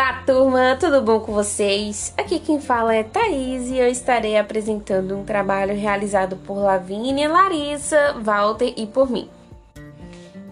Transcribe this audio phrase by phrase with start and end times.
[0.00, 2.14] Olá, turma, tudo bom com vocês?
[2.16, 8.14] Aqui quem fala é Thaís e eu estarei apresentando um trabalho realizado por Lavínia, Larissa,
[8.22, 9.28] Walter e por mim.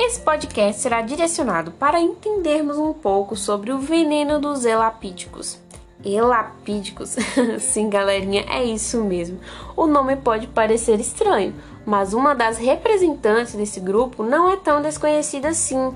[0.00, 5.60] Esse podcast será direcionado para entendermos um pouco sobre o veneno dos elapídicos.
[6.02, 7.14] Elapídicos?
[7.60, 9.38] Sim, galerinha, é isso mesmo.
[9.76, 11.54] O nome pode parecer estranho,
[11.84, 15.94] mas uma das representantes desse grupo não é tão desconhecida assim.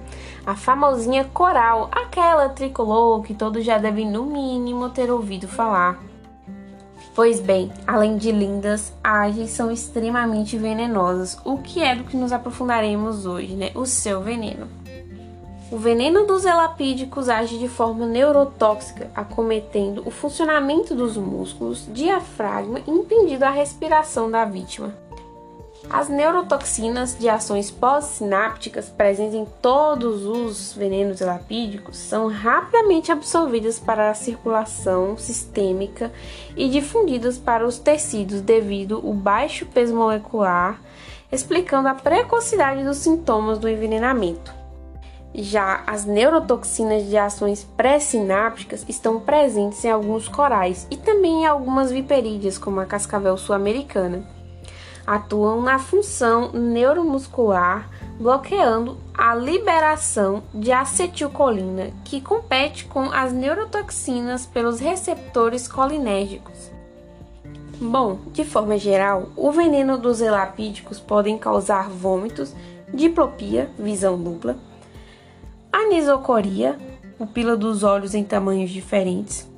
[0.49, 6.02] A famosinha coral, aquela tricolor que todos já devem no mínimo ter ouvido falar.
[7.15, 12.33] Pois bem, além de lindas, ágeis são extremamente venenosas, o que é do que nos
[12.33, 13.73] aprofundaremos hoje, né?
[13.74, 14.66] O seu veneno.
[15.71, 23.45] O veneno dos elapídicos age de forma neurotóxica, acometendo o funcionamento dos músculos, diafragma impedindo
[23.45, 24.95] a respiração da vítima.
[25.88, 34.10] As neurotoxinas de ações pós-sinápticas presentes em todos os venenos elapídicos são rapidamente absorvidas para
[34.10, 36.12] a circulação sistêmica
[36.57, 40.80] e difundidas para os tecidos devido ao baixo peso molecular,
[41.30, 44.52] explicando a precocidade dos sintomas do envenenamento.
[45.35, 51.90] Já as neurotoxinas de ações pré-sinápticas estão presentes em alguns corais e também em algumas
[51.90, 54.38] viperídeas, como a cascavel sul-americana.
[55.09, 57.88] Atuam na função neuromuscular,
[58.20, 66.70] bloqueando a liberação de acetilcolina, que compete com as neurotoxinas pelos receptores colinérgicos.
[67.81, 72.54] Bom, de forma geral, o veneno dos elapídicos podem causar vômitos,
[72.92, 74.59] diplopia, visão dupla,
[75.72, 76.76] anisocoria,
[77.16, 79.48] pupila dos olhos em tamanhos diferentes,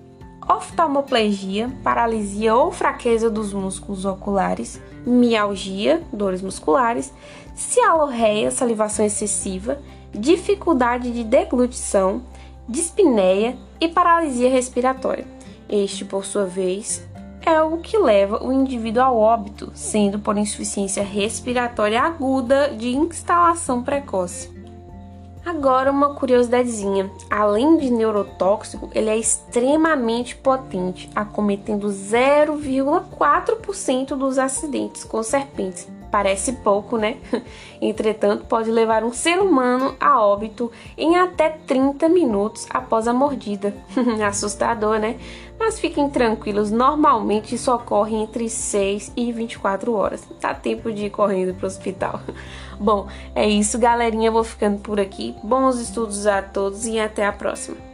[0.51, 7.13] oftalmoplegia, paralisia ou fraqueza dos músculos oculares, mialgia, dores musculares,
[7.55, 9.79] cialorreia, salivação excessiva,
[10.13, 12.23] dificuldade de deglutição,
[12.69, 15.25] dispneia e paralisia respiratória.
[15.69, 17.09] Este, por sua vez,
[17.47, 23.85] é o que leva o indivíduo ao óbito, sendo por insuficiência respiratória aguda de instalação
[23.85, 24.60] precoce.
[25.51, 35.21] Agora uma curiosidadezinha, além de neurotóxico, ele é extremamente potente, acometendo 0,4% dos acidentes com
[35.25, 35.89] serpentes.
[36.11, 37.19] Parece pouco, né?
[37.81, 43.75] Entretanto, pode levar um ser humano a óbito em até 30 minutos após a mordida.
[44.27, 45.17] Assustador, né?
[45.59, 50.27] Mas fiquem tranquilos, normalmente isso ocorre entre 6 e 24 horas.
[50.41, 52.21] Dá tempo de ir correndo para o hospital.
[52.81, 54.29] Bom, é isso, galerinha.
[54.29, 55.35] Eu vou ficando por aqui.
[55.45, 57.90] Bons estudos a todos e até a próxima.